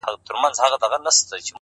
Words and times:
د 0.03 0.03
ریل 0.03 0.19
پټلۍ 0.43 0.55
څنډه 0.57 0.77
تل 0.81 0.81
د 0.81 0.81
تګ 0.83 0.91
احساس 0.93 1.17
ژوندي 1.19 1.21
ساتي! 1.29 1.49